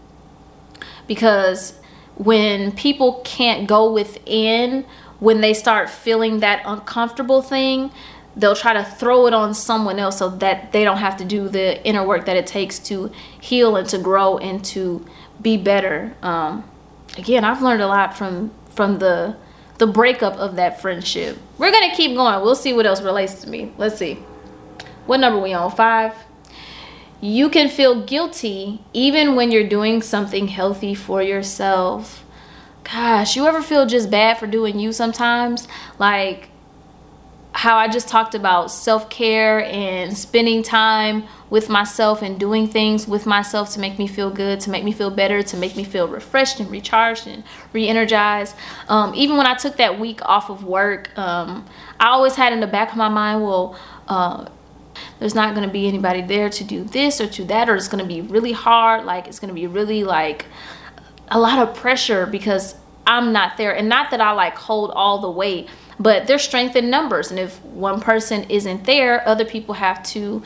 Because 1.07 1.79
when 2.17 2.73
people 2.73 3.21
can't 3.25 3.69
go 3.69 3.93
within 3.93 4.85
when 5.21 5.41
they 5.41 5.55
start 5.55 5.89
feeling 5.89 6.41
that 6.41 6.63
uncomfortable 6.65 7.43
thing 7.43 7.91
they'll 8.35 8.57
try 8.57 8.75
to 8.75 8.85
throw 8.85 9.27
it 9.27 9.33
on 9.33 9.55
someone 9.55 9.99
else 9.99 10.19
so 10.19 10.29
that 10.29 10.73
they 10.73 10.85
don't 10.85 10.99
have 10.99 11.17
to 11.17 11.25
do 11.25 11.49
the 11.49 11.83
inner 11.87 12.07
work 12.07 12.27
that 12.27 12.37
it 12.37 12.47
takes 12.47 12.79
to 12.79 13.11
heal 13.41 13.77
and 13.77 13.89
to 13.89 13.97
grow 13.97 14.37
and 14.39 14.63
to 14.63 15.07
be 15.41 15.57
better. 15.57 16.15
Um, 16.23 16.63
again 17.19 17.45
i've 17.45 17.63
learned 17.63 17.83
a 17.83 17.87
lot 17.87 18.17
from 18.17 18.51
from 18.71 18.99
the 18.99 19.37
the 19.79 19.87
breakup 19.87 20.35
of 20.35 20.57
that 20.57 20.81
friendship. 20.81 21.39
We're 21.59 21.73
gonna 21.73 21.95
keep 21.95 22.15
going. 22.17 22.43
We'll 22.43 22.55
see 22.55 22.73
what 22.73 22.87
else 22.87 23.03
relates 23.03 23.43
to 23.43 23.49
me. 23.49 23.73
Let's 23.79 23.99
see. 23.99 24.15
What 25.07 25.21
number 25.21 25.41
we 25.41 25.53
on? 25.53 25.71
Five. 25.71 26.15
You 27.21 27.49
can 27.49 27.69
feel 27.69 28.05
guilty 28.05 28.83
even 28.93 29.37
when 29.37 29.51
you're 29.51 29.69
doing 29.69 30.03
something 30.03 30.49
healthy 30.49 30.95
for 30.95 31.23
yourself. 31.23 32.25
Gosh, 32.85 33.37
you 33.37 33.47
ever 33.47 33.63
feel 33.63 33.87
just 33.87 34.11
bad 34.11 34.39
for 34.39 34.47
doing 34.47 34.79
you 34.79 34.93
sometimes? 34.93 35.67
Like, 35.99 36.51
how 37.57 37.79
I 37.79 37.89
just 37.89 38.07
talked 38.07 38.35
about 38.35 38.71
self 38.71 39.09
care 39.09 39.65
and 39.65 40.17
spending 40.17 40.63
time 40.63 41.25
with 41.49 41.71
myself 41.71 42.21
and 42.21 42.39
doing 42.39 42.69
things 42.69 43.09
with 43.09 43.25
myself 43.25 43.71
to 43.71 43.81
make 43.81 43.99
me 43.99 44.07
feel 44.07 44.31
good, 44.31 44.61
to 44.61 44.71
make 44.71 44.85
me 44.85 44.93
feel 44.93 45.11
better, 45.11 45.43
to 45.43 45.57
make 45.57 45.75
me 45.75 45.83
feel 45.83 46.07
refreshed 46.07 46.61
and 46.61 46.71
recharged 46.71 47.27
and 47.27 47.43
re 47.73 47.89
energized. 47.89 48.55
Um, 48.89 49.15
even 49.15 49.39
when 49.39 49.47
I 49.47 49.55
took 49.55 49.79
that 49.79 49.99
week 49.99 50.21
off 50.29 50.51
of 50.51 50.65
work, 50.65 51.17
um, 51.19 51.67
I 51.99 52.09
always 52.09 52.35
had 52.35 52.53
in 52.53 52.61
the 52.61 52.67
back 52.67 52.91
of 52.91 52.99
my 52.99 53.09
mind, 53.09 53.43
well, 53.43 53.79
uh, 54.07 54.49
there's 55.19 55.35
not 55.35 55.55
going 55.55 55.67
to 55.67 55.73
be 55.73 55.89
anybody 55.89 56.21
there 56.21 56.51
to 56.51 56.65
do 56.65 56.85
this 56.85 57.23
or 57.23 57.27
to 57.27 57.45
that, 57.47 57.71
or 57.71 57.75
it's 57.75 57.89
going 57.89 58.05
to 58.05 58.09
be 58.09 58.21
really 58.21 58.53
hard. 58.53 59.07
Like, 59.07 59.29
it's 59.29 59.39
going 59.39 59.49
to 59.49 59.55
be 59.55 59.67
really 59.67 60.05
like 60.05 60.45
a 61.29 61.39
lot 61.39 61.59
of 61.59 61.75
pressure 61.75 62.27
because 62.27 62.75
I'm 63.07 63.33
not 63.33 63.57
there. 63.57 63.75
And 63.75 63.89
not 63.89 64.11
that 64.11 64.21
I 64.21 64.33
like 64.33 64.57
hold 64.57 64.91
all 64.91 65.21
the 65.21 65.31
weight 65.31 65.71
but 65.99 66.27
there's 66.27 66.43
strength 66.43 66.77
in 66.77 66.91
numbers 66.91 67.31
and 67.31 67.41
if 67.41 67.63
one 67.65 68.01
person 68.01 68.45
isn't 68.51 68.85
there 68.85 69.27
other 69.27 69.45
people 69.45 69.75
have 69.75 70.03
to 70.03 70.43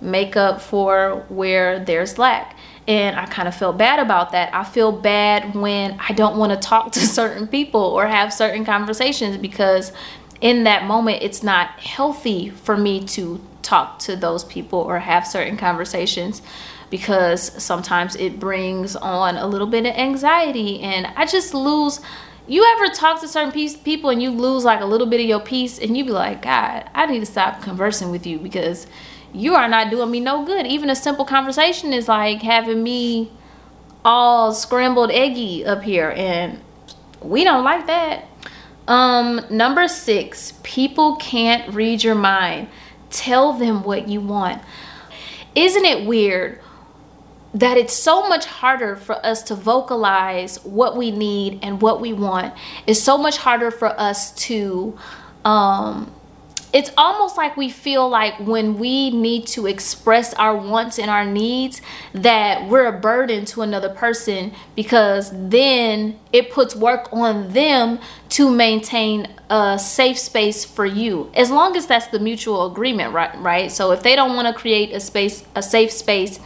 make 0.00 0.36
up 0.36 0.60
for 0.60 1.24
where 1.28 1.78
there's 1.78 2.18
lack. 2.18 2.56
And 2.88 3.16
i 3.16 3.26
kind 3.26 3.46
of 3.46 3.54
feel 3.54 3.72
bad 3.72 3.98
about 3.98 4.32
that. 4.32 4.54
I 4.54 4.64
feel 4.64 4.92
bad 4.92 5.54
when 5.54 5.98
i 6.00 6.12
don't 6.12 6.38
want 6.38 6.52
to 6.52 6.68
talk 6.68 6.92
to 6.92 7.00
certain 7.20 7.46
people 7.46 7.80
or 7.80 8.06
have 8.06 8.32
certain 8.32 8.64
conversations 8.64 9.36
because 9.36 9.92
in 10.40 10.64
that 10.64 10.84
moment 10.84 11.22
it's 11.22 11.42
not 11.42 11.78
healthy 11.78 12.50
for 12.50 12.76
me 12.76 13.04
to 13.04 13.40
talk 13.62 13.98
to 14.00 14.16
those 14.16 14.44
people 14.44 14.78
or 14.78 14.98
have 14.98 15.26
certain 15.26 15.56
conversations 15.56 16.40
because 16.88 17.62
sometimes 17.62 18.16
it 18.16 18.40
brings 18.40 18.96
on 18.96 19.36
a 19.36 19.46
little 19.46 19.66
bit 19.66 19.86
of 19.86 19.94
anxiety 19.94 20.80
and 20.80 21.06
i 21.16 21.26
just 21.26 21.52
lose 21.52 22.00
you 22.50 22.64
ever 22.76 22.92
talk 22.92 23.20
to 23.20 23.28
certain 23.28 23.52
piece, 23.52 23.76
people 23.76 24.10
and 24.10 24.20
you 24.20 24.30
lose 24.30 24.64
like 24.64 24.80
a 24.80 24.84
little 24.84 25.06
bit 25.06 25.20
of 25.20 25.26
your 25.26 25.38
peace 25.38 25.78
and 25.78 25.96
you 25.96 26.04
be 26.04 26.10
like, 26.10 26.42
God, 26.42 26.90
I 26.92 27.06
need 27.06 27.20
to 27.20 27.26
stop 27.26 27.62
conversing 27.62 28.10
with 28.10 28.26
you 28.26 28.40
because 28.40 28.88
you 29.32 29.54
are 29.54 29.68
not 29.68 29.88
doing 29.88 30.10
me 30.10 30.18
no 30.18 30.44
good. 30.44 30.66
Even 30.66 30.90
a 30.90 30.96
simple 30.96 31.24
conversation 31.24 31.92
is 31.92 32.08
like 32.08 32.42
having 32.42 32.82
me 32.82 33.30
all 34.04 34.52
scrambled 34.52 35.12
eggy 35.12 35.64
up 35.64 35.84
here 35.84 36.12
and 36.16 36.60
we 37.22 37.44
don't 37.44 37.62
like 37.62 37.86
that. 37.86 38.24
Um, 38.88 39.42
number 39.48 39.86
six, 39.86 40.54
people 40.64 41.14
can't 41.16 41.72
read 41.72 42.02
your 42.02 42.16
mind. 42.16 42.66
Tell 43.10 43.52
them 43.52 43.84
what 43.84 44.08
you 44.08 44.20
want. 44.20 44.60
Isn't 45.54 45.84
it 45.84 46.04
weird 46.04 46.60
that 47.52 47.76
it's 47.76 47.94
so 47.94 48.28
much 48.28 48.46
harder 48.46 48.96
for 48.96 49.14
us 49.26 49.42
to 49.44 49.54
vocalize 49.54 50.64
what 50.64 50.96
we 50.96 51.10
need 51.10 51.58
and 51.62 51.82
what 51.82 52.00
we 52.00 52.12
want. 52.12 52.54
It's 52.86 53.02
so 53.02 53.18
much 53.18 53.38
harder 53.38 53.70
for 53.70 53.88
us 53.88 54.32
to 54.46 54.96
um 55.44 56.12
it's 56.72 56.90
almost 56.96 57.36
like 57.36 57.56
we 57.56 57.68
feel 57.68 58.08
like 58.08 58.38
when 58.38 58.78
we 58.78 59.10
need 59.10 59.46
to 59.48 59.66
express 59.66 60.32
our 60.34 60.56
wants 60.56 60.98
and 60.98 61.10
our 61.10 61.24
needs 61.24 61.82
that 62.14 62.68
we're 62.68 62.86
a 62.86 63.00
burden 63.00 63.44
to 63.44 63.62
another 63.62 63.88
person 63.88 64.52
because 64.76 65.32
then 65.48 66.18
it 66.32 66.50
puts 66.50 66.76
work 66.76 67.12
on 67.12 67.52
them 67.52 67.98
to 68.28 68.48
maintain 68.48 69.26
a 69.50 69.76
safe 69.78 70.18
space 70.18 70.64
for 70.64 70.86
you 70.86 71.30
as 71.34 71.50
long 71.50 71.76
as 71.76 71.86
that's 71.86 72.06
the 72.08 72.20
mutual 72.20 72.70
agreement 72.70 73.12
right 73.12 73.36
right 73.38 73.72
so 73.72 73.90
if 73.90 74.02
they 74.04 74.14
don't 74.14 74.36
want 74.36 74.46
to 74.46 74.54
create 74.54 74.92
a 74.92 75.00
space 75.00 75.44
a 75.56 75.62
safe 75.62 75.90
space 75.90 76.38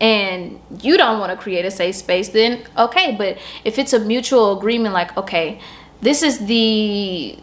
and 0.00 0.60
you 0.80 0.96
don't 0.96 1.18
want 1.18 1.32
to 1.32 1.36
create 1.36 1.64
a 1.64 1.70
safe 1.70 1.96
space, 1.96 2.28
then 2.28 2.64
okay. 2.76 3.14
But 3.16 3.38
if 3.64 3.78
it's 3.78 3.92
a 3.92 3.98
mutual 3.98 4.56
agreement, 4.56 4.94
like, 4.94 5.16
okay, 5.16 5.60
this 6.00 6.22
is 6.22 6.46
the 6.46 7.38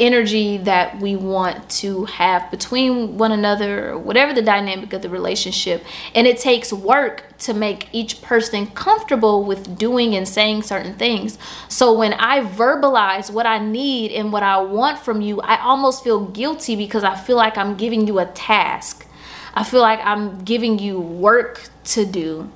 energy 0.00 0.56
that 0.56 0.98
we 0.98 1.14
want 1.14 1.68
to 1.68 2.06
have 2.06 2.50
between 2.50 3.18
one 3.18 3.30
another, 3.30 3.90
or 3.90 3.98
whatever 3.98 4.32
the 4.32 4.42
dynamic 4.42 4.92
of 4.94 5.02
the 5.02 5.10
relationship. 5.10 5.84
And 6.14 6.26
it 6.26 6.38
takes 6.38 6.72
work 6.72 7.36
to 7.40 7.52
make 7.52 7.88
each 7.92 8.22
person 8.22 8.68
comfortable 8.68 9.44
with 9.44 9.78
doing 9.78 10.16
and 10.16 10.26
saying 10.26 10.62
certain 10.62 10.94
things. 10.94 11.38
So 11.68 11.92
when 11.96 12.14
I 12.14 12.40
verbalize 12.40 13.30
what 13.30 13.44
I 13.44 13.58
need 13.58 14.12
and 14.12 14.32
what 14.32 14.42
I 14.42 14.58
want 14.62 14.98
from 14.98 15.20
you, 15.20 15.40
I 15.42 15.60
almost 15.60 16.02
feel 16.02 16.24
guilty 16.26 16.76
because 16.76 17.04
I 17.04 17.14
feel 17.14 17.36
like 17.36 17.58
I'm 17.58 17.76
giving 17.76 18.06
you 18.06 18.18
a 18.18 18.26
task. 18.26 19.06
I 19.54 19.64
feel 19.64 19.80
like 19.80 20.00
I'm 20.02 20.44
giving 20.44 20.78
you 20.78 21.00
work 21.00 21.68
to 21.84 22.04
do. 22.04 22.50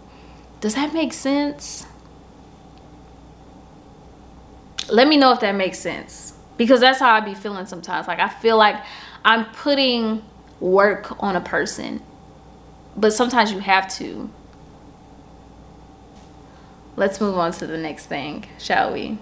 Does 0.61 0.75
that 0.75 0.95
make 0.95 1.13
sense? 1.13 1.87
Let 4.91 5.09
me 5.09 5.17
know 5.17 5.33
if 5.33 5.41
that 5.41 5.55
makes 5.55 5.79
sense. 5.79 6.35
Because 6.57 6.81
that's 6.81 7.01
how 7.01 7.13
I 7.13 7.21
be 7.21 7.35
feeling 7.35 7.67
sometimes. 7.67 8.07
Like 8.07 8.21
I 8.21 8.29
feel 8.29 8.57
like 8.57 8.77
I'm 9.25 9.47
putting 9.47 10.25
work 10.61 11.21
on 11.23 11.35
a 11.37 11.41
person. 11.41 12.01
But 12.97 13.13
sometimes 13.13 13.51
you 13.51 13.59
have 13.59 13.89
to. 13.97 14.31
Let's 16.97 17.21
move 17.21 17.37
on 17.37 17.51
to 17.53 17.67
the 17.67 17.77
next 17.77 18.07
thing, 18.07 18.47
shall 18.59 18.93
we? 18.93 19.19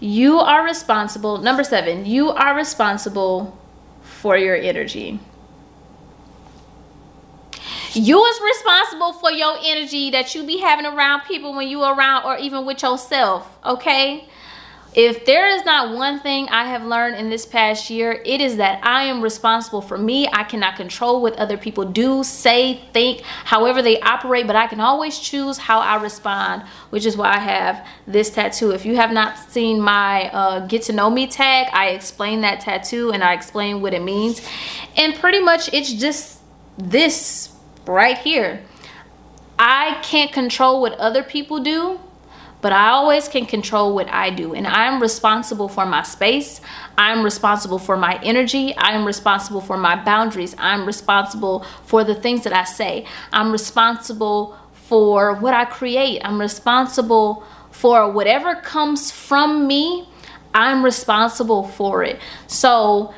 You 0.00 0.38
are 0.38 0.64
responsible. 0.64 1.38
Number 1.38 1.62
seven, 1.62 2.06
you 2.06 2.30
are 2.30 2.56
responsible 2.56 3.58
for 4.00 4.38
your 4.38 4.56
energy 4.56 5.20
you 7.94 8.24
is 8.24 8.40
responsible 8.40 9.12
for 9.12 9.30
your 9.32 9.56
energy 9.62 10.10
that 10.10 10.34
you 10.34 10.44
be 10.44 10.58
having 10.58 10.86
around 10.86 11.22
people 11.22 11.54
when 11.54 11.68
you 11.68 11.82
around 11.82 12.24
or 12.24 12.36
even 12.38 12.66
with 12.66 12.82
yourself 12.82 13.58
okay 13.64 14.28
if 14.94 15.26
there 15.26 15.46
is 15.48 15.64
not 15.64 15.94
one 15.94 16.18
thing 16.18 16.48
I 16.48 16.64
have 16.64 16.84
learned 16.84 17.16
in 17.16 17.28
this 17.28 17.44
past 17.44 17.90
year, 17.90 18.22
it 18.24 18.40
is 18.40 18.56
that 18.56 18.84
I 18.84 19.04
am 19.04 19.20
responsible 19.20 19.82
for 19.82 19.98
me. 19.98 20.26
I 20.32 20.44
cannot 20.44 20.76
control 20.76 21.20
what 21.20 21.36
other 21.36 21.58
people 21.58 21.84
do, 21.84 22.24
say, 22.24 22.80
think, 22.92 23.20
however 23.44 23.82
they 23.82 24.00
operate, 24.00 24.46
but 24.46 24.56
I 24.56 24.66
can 24.66 24.80
always 24.80 25.18
choose 25.18 25.58
how 25.58 25.80
I 25.80 26.02
respond, 26.02 26.62
which 26.90 27.04
is 27.04 27.16
why 27.16 27.34
I 27.34 27.38
have 27.38 27.86
this 28.06 28.30
tattoo. 28.30 28.70
If 28.70 28.86
you 28.86 28.96
have 28.96 29.12
not 29.12 29.38
seen 29.38 29.80
my 29.80 30.30
uh, 30.30 30.66
get 30.66 30.82
to 30.84 30.92
know 30.92 31.10
me 31.10 31.26
tag, 31.26 31.68
I 31.72 31.90
explain 31.90 32.40
that 32.40 32.60
tattoo 32.60 33.12
and 33.12 33.22
I 33.22 33.34
explain 33.34 33.82
what 33.82 33.92
it 33.92 34.02
means. 34.02 34.40
And 34.96 35.14
pretty 35.14 35.40
much 35.40 35.72
it's 35.72 35.92
just 35.92 36.40
this 36.78 37.54
right 37.88 38.18
here. 38.18 38.62
I 39.58 39.98
can't 40.02 40.30
control 40.30 40.80
what 40.80 40.92
other 40.94 41.22
people 41.22 41.58
do, 41.60 41.98
but 42.60 42.72
I 42.72 42.90
always 42.90 43.28
can 43.28 43.46
control 43.46 43.94
what 43.94 44.08
I 44.08 44.30
do. 44.30 44.54
And 44.54 44.66
I'm 44.66 45.00
responsible 45.00 45.68
for 45.68 45.86
my 45.86 46.02
space. 46.02 46.60
I'm 46.96 47.24
responsible 47.24 47.78
for 47.78 47.96
my 47.96 48.20
energy. 48.22 48.74
I'm 48.76 49.04
responsible 49.04 49.60
for 49.60 49.76
my 49.76 49.96
boundaries. 49.96 50.54
I'm 50.58 50.86
responsible 50.86 51.64
for 51.84 52.04
the 52.04 52.14
things 52.14 52.44
that 52.44 52.52
I 52.52 52.64
say. 52.64 53.06
I'm 53.32 53.50
responsible 53.50 54.56
for 54.72 55.34
what 55.34 55.54
I 55.54 55.64
create. 55.64 56.20
I'm 56.24 56.40
responsible 56.40 57.44
for 57.70 58.10
whatever 58.10 58.54
comes 58.56 59.10
from 59.10 59.66
me. 59.66 60.08
I'm 60.54 60.84
responsible 60.84 61.64
for 61.64 62.02
it. 62.02 62.18
So 62.46 63.14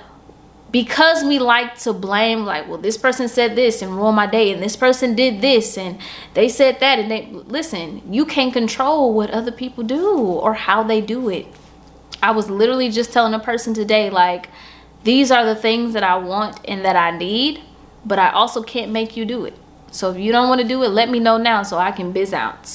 because 0.71 1.25
we 1.25 1.39
like 1.39 1.77
to 1.79 1.93
blame 1.93 2.45
like 2.45 2.69
well 2.69 2.79
this 2.79 2.97
person 2.97 3.29
said 3.29 3.57
this 3.57 3.83
and 3.83 3.97
ruined 3.97 4.17
my 4.17 4.27
day 4.27 4.53
and 4.53 4.63
this 4.63 4.77
person 4.77 5.15
did 5.15 5.41
this 5.41 5.77
and 5.77 5.99
they 6.35 6.49
said 6.49 6.79
that 6.81 6.99
and 6.99 7.11
they 7.11 7.27
listen 7.47 8.03
you 8.13 8.25
can't 8.25 8.53
control 8.53 9.13
what 9.13 9.31
other 9.31 9.51
people 9.51 9.83
do 9.83 10.17
or 10.19 10.55
how 10.55 10.83
they 10.83 11.01
do 11.01 11.29
it. 11.29 11.47
I 12.23 12.33
was 12.33 12.51
literally 12.51 12.91
just 12.91 13.13
telling 13.13 13.35
a 13.35 13.39
person 13.39 13.73
today 13.75 14.11
like 14.11 14.49
these 15.05 15.31
are 15.31 15.45
the 15.45 15.57
things 15.57 15.95
that 15.95 16.03
i 16.03 16.17
want 16.17 16.61
and 16.67 16.85
that 16.85 16.97
i 16.97 17.17
need 17.17 17.63
but 18.05 18.19
i 18.19 18.31
also 18.31 18.63
can't 18.63 18.93
make 18.93 19.17
you 19.17 19.25
do 19.25 19.45
it. 19.45 19.55
So 19.91 20.11
if 20.11 20.19
you 20.19 20.31
don't 20.31 20.49
want 20.49 20.61
to 20.61 20.69
do 20.69 20.83
it 20.83 20.89
let 20.89 21.09
me 21.09 21.19
know 21.19 21.37
now 21.37 21.63
so 21.63 21.79
i 21.79 21.91
can 21.91 22.13
biz 22.13 22.33
out 22.33 22.71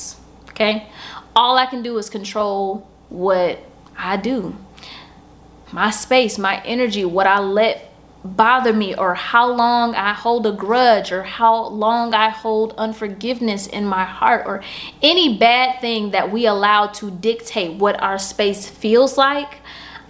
okay? 0.49 0.89
All 1.35 1.57
i 1.57 1.65
can 1.65 1.83
do 1.83 1.97
is 1.97 2.09
control 2.09 2.89
what 3.09 3.59
i 3.97 4.17
do 4.17 4.55
my 5.75 5.91
space, 5.91 6.37
my 6.37 6.63
energy, 6.63 7.03
what 7.03 7.27
I 7.27 7.39
let 7.39 7.91
bother 8.23 8.71
me 8.71 8.95
or 8.95 9.13
how 9.13 9.51
long 9.51 9.93
I 9.93 10.13
hold 10.13 10.47
a 10.47 10.53
grudge 10.53 11.11
or 11.11 11.23
how 11.23 11.67
long 11.67 12.13
I 12.13 12.29
hold 12.29 12.73
unforgiveness 12.77 13.67
in 13.67 13.85
my 13.85 14.05
heart 14.05 14.45
or 14.47 14.63
any 15.01 15.37
bad 15.37 15.81
thing 15.81 16.11
that 16.11 16.31
we 16.31 16.45
allow 16.45 16.87
to 16.87 17.11
dictate 17.11 17.73
what 17.73 18.01
our 18.01 18.17
space 18.17 18.69
feels 18.69 19.17
like, 19.17 19.59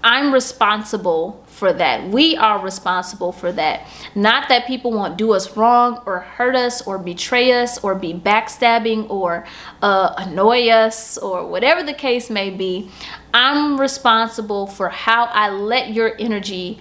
I'm 0.04 0.32
responsible 0.32 1.44
for 1.56 1.72
that. 1.72 2.10
We 2.10 2.36
are 2.36 2.60
responsible 2.62 3.32
for 3.32 3.50
that. 3.54 3.88
Not 4.14 4.50
that 4.50 4.68
people 4.68 4.92
won't 4.92 5.18
do 5.18 5.32
us 5.32 5.56
wrong 5.56 6.04
or 6.06 6.20
hurt 6.20 6.54
us 6.56 6.86
or 6.86 7.00
betray 7.00 7.54
us 7.54 7.82
or 7.82 7.96
be 7.96 8.14
backstabbing 8.14 9.10
or 9.10 9.48
uh, 9.82 10.14
annoy 10.18 10.68
us 10.68 11.18
or 11.18 11.48
whatever 11.48 11.82
the 11.82 11.94
case 11.94 12.30
may 12.30 12.50
be. 12.50 12.92
I'm 13.34 13.80
responsible 13.80 14.68
for 14.68 14.90
how 14.90 15.26
I 15.26 15.50
let 15.50 15.94
your 15.94 16.14
energy 16.20 16.80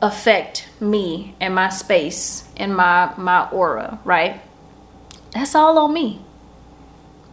affect 0.00 0.68
me 0.80 1.34
and 1.38 1.54
my 1.54 1.68
space 1.68 2.48
and 2.56 2.74
my 2.74 3.12
my 3.18 3.48
aura, 3.50 4.00
right? 4.04 4.40
That's 5.32 5.54
all 5.54 5.78
on 5.78 5.92
me. 5.92 6.24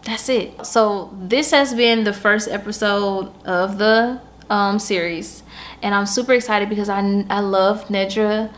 That's 0.03 0.27
it. 0.27 0.65
So 0.65 1.15
this 1.19 1.51
has 1.51 1.73
been 1.73 2.03
the 2.03 2.13
first 2.13 2.49
episode 2.49 3.31
of 3.45 3.77
the 3.77 4.21
um, 4.49 4.79
series. 4.79 5.43
And 5.81 5.93
I'm 5.95 6.05
super 6.05 6.33
excited 6.33 6.69
because 6.69 6.89
I, 6.89 6.99
I 7.29 7.39
love 7.39 7.87
Nedra 7.87 8.53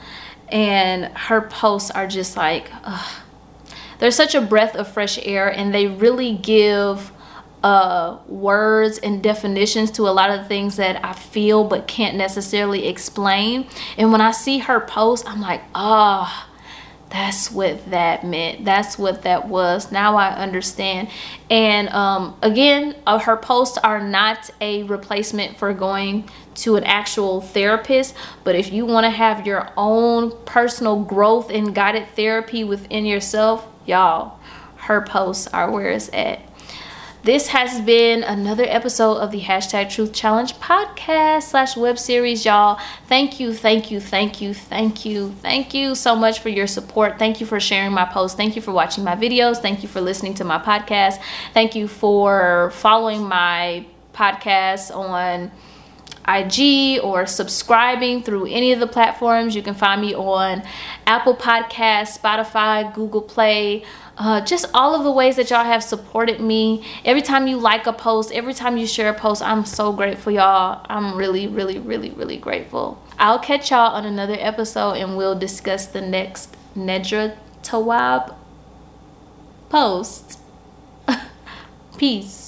and 0.50 1.06
her 1.18 1.42
posts 1.42 1.92
are 1.92 2.08
just 2.08 2.36
like, 2.36 2.70
ugh. 2.84 3.22
they're 4.00 4.12
such 4.12 4.36
a 4.36 4.42
breath 4.42 4.76
of 4.76 4.88
fresh 4.92 5.20
air 5.26 5.50
and 5.50 5.74
they 5.74 5.88
really 5.88 6.36
give 6.36 7.12
uh, 7.64 8.18
words 8.28 8.98
and 8.98 9.22
definitions 9.22 9.92
to 9.92 10.08
a 10.08 10.12
lot 10.12 10.32
of 10.32 10.48
things 10.48 10.78
that 10.78 11.04
I 11.06 11.14
feel 11.14 11.64
but 11.64 11.88
can't 11.88 12.18
necessarily 12.18 12.88
explain. 12.88 13.68
And 13.98 14.12
when 14.12 14.22
I 14.22 14.32
see 14.32 14.60
her 14.60 14.80
post, 14.80 15.28
I'm 15.30 15.42
like, 15.42 15.62
ah. 15.76 16.48
Oh, 16.48 16.51
that's 17.12 17.52
what 17.52 17.92
that 17.92 18.26
meant. 18.26 18.64
That's 18.64 18.98
what 18.98 19.24
that 19.24 19.48
was. 19.48 19.92
Now 19.92 20.16
i 20.16 20.30
understand. 20.30 21.10
And 21.50 21.90
um, 21.90 22.38
again 22.42 22.96
uh, 23.06 23.20
her 23.20 23.38
posts 23.38 23.78
are 23.78 24.02
not 24.02 24.50
a 24.62 24.84
replacement 24.84 25.58
for 25.58 25.74
going 25.74 26.30
to 26.54 26.76
an 26.76 26.84
actual 26.84 27.42
therapist 27.42 28.14
but 28.44 28.56
if 28.56 28.74
you 28.74 28.86
want 28.86 29.06
to 29.06 29.10
have 29.10 29.48
your 29.48 29.70
own 29.78 30.32
personal 30.46 31.02
growth 31.02 31.50
and 31.50 31.74
guided 31.74 32.08
therapy 32.10 32.64
within 32.64 33.06
yourself 33.06 33.66
y'all 33.86 34.38
her 34.76 35.02
posts 35.02 35.48
are 35.48 35.72
where 35.72 35.90
it's 35.90 36.10
at 36.12 36.42
this 37.24 37.48
has 37.48 37.80
been 37.82 38.24
another 38.24 38.64
episode 38.64 39.18
of 39.18 39.32
the 39.32 39.42
hashtag 39.42 39.92
Truth 39.92 40.12
Challenge 40.12 40.54
podcast 40.56 41.44
slash 41.44 41.78
web 41.78 42.00
series, 42.00 42.46
y'all. 42.46 42.80
Thank 43.06 43.40
you, 43.40 43.54
thank 43.54 43.92
you, 43.92 44.00
thank 44.00 44.42
you, 44.42 44.56
thank 44.56 45.06
you, 45.06 45.32
thank 45.42 45.74
you 45.74 45.94
so 45.94 46.16
much 46.16 46.40
for 46.40 46.50
your 46.50 46.66
support. 46.66 47.20
Thank 47.20 47.40
you 47.40 47.46
for 47.46 47.60
sharing 47.60 47.92
my 47.92 48.06
posts. 48.06 48.36
Thank 48.36 48.56
you 48.56 48.62
for 48.62 48.72
watching 48.72 49.04
my 49.04 49.16
videos. 49.16 49.58
Thank 49.58 49.84
you 49.84 49.90
for 49.90 50.02
listening 50.02 50.34
to 50.36 50.44
my 50.44 50.58
podcast. 50.58 51.20
Thank 51.54 51.76
you 51.76 51.88
for 51.88 52.72
following 52.74 53.22
my 53.22 53.86
podcast 54.14 54.96
on 54.96 55.52
IG 56.28 57.04
or 57.04 57.26
subscribing 57.26 58.24
through 58.24 58.46
any 58.48 58.72
of 58.72 58.80
the 58.80 58.88
platforms. 58.88 59.56
You 59.56 59.62
can 59.62 59.74
find 59.74 60.02
me 60.02 60.14
on 60.16 60.64
Apple 61.06 61.36
Podcasts, 61.36 62.18
Spotify, 62.18 62.94
Google 62.94 63.22
Play, 63.22 63.84
uh, 64.18 64.42
just 64.42 64.66
all 64.74 64.94
of 64.96 65.04
the 65.04 65.12
ways 65.12 65.36
that 65.38 65.50
y'all 65.50 65.64
have 65.64 65.84
supported 65.84 66.40
me. 66.40 66.86
Every 67.06 67.22
time 67.22 67.48
you 67.48 67.58
like 67.58 67.88
a 67.88 67.94
post, 67.94 68.32
every 68.32 68.54
time 68.54 68.78
you 68.78 68.86
share 68.86 69.10
a 69.10 69.18
post, 69.18 69.42
I'm 69.42 69.66
so 69.66 69.94
grateful, 69.94 70.34
y'all. 70.34 70.86
I'm 70.90 71.16
really, 71.16 71.48
really, 71.48 71.80
really, 71.80 72.12
really 72.12 72.38
grateful. 72.38 73.02
I'll 73.18 73.40
catch 73.40 73.72
y'all 73.72 73.94
on 73.94 74.06
another 74.06 74.38
episode 74.40 74.94
and 74.94 75.18
we'll 75.18 75.38
discuss 75.38 75.86
the 75.86 76.02
next 76.02 76.56
Nedra 76.76 77.38
Tawwab 77.64 78.36
post. 79.70 80.40
Peace. 81.98 82.41